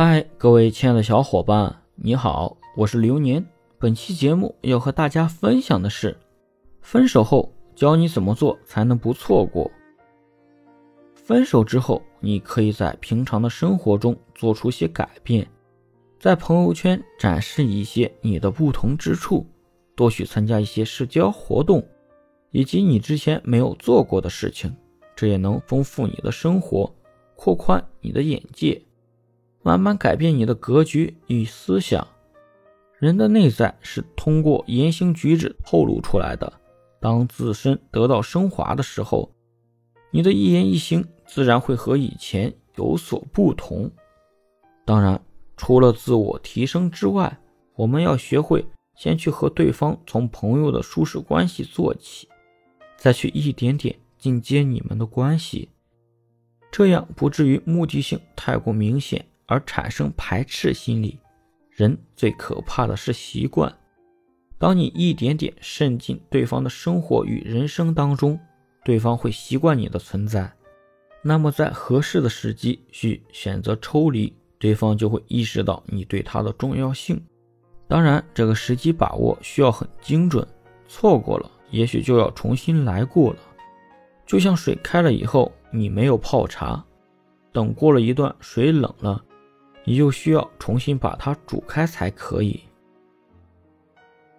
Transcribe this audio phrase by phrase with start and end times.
[0.00, 3.44] 嗨，各位亲爱的小伙伴，你好，我是流年。
[3.80, 6.16] 本期节目要和大家分享的是，
[6.80, 9.68] 分手后教你怎么做才能不错过。
[11.16, 15.44] 分手之后，你可以在平常的生活中做出些改变，
[16.20, 19.44] 在朋友圈展示一些你的不同之处，
[19.96, 21.84] 多去参加一些社交活动，
[22.52, 24.72] 以及你之前没有做过的事情，
[25.16, 26.88] 这也能丰富你的生活，
[27.34, 28.80] 扩宽你的眼界。
[29.62, 32.06] 慢慢改变你的格局与思想。
[32.98, 36.52] 人的内在是通过言行举止透露出来的。
[37.00, 39.30] 当自身得到升华的时候，
[40.10, 43.88] 你的一言一行自然会和以前有所不同。
[44.84, 45.20] 当然，
[45.56, 47.38] 除了自我提升之外，
[47.76, 52.28] 我们要学会先去和对方从朋友的舒适关系做起，
[52.96, 55.68] 再去一点点进阶你们的关系，
[56.72, 59.24] 这样不至于目的性太过明显。
[59.48, 61.18] 而产生排斥心理，
[61.70, 63.74] 人最可怕的是习惯。
[64.58, 68.38] 当你一点点渗进对方的生活与人生当中，
[68.84, 70.52] 对方会习惯你的存在。
[71.22, 77.20] 那么在合适的时机去选择抽离，对方就会意识到你对他的重要性。
[77.88, 80.46] 当然，这个时机把握需要很精准，
[80.86, 83.38] 错过了，也许就要重新来过了。
[84.26, 86.84] 就像水开了以后，你没有泡茶，
[87.50, 89.24] 等过了一段，水冷了。
[89.88, 92.60] 你就需要重新把它煮开才可以。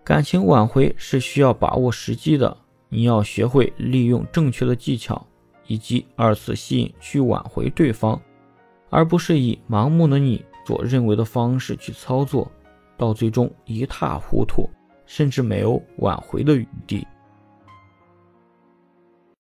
[0.04, 2.56] 感情挽回是需要把握时机的，
[2.88, 5.26] 你要学会利用正确的技巧
[5.66, 8.22] 以及二次吸引去挽回对方，
[8.92, 12.52] 而不是以盲目的你所认为的方式去操作，
[12.96, 14.70] 到最终一塌糊涂，
[15.08, 17.08] 甚至没有挽回的余地。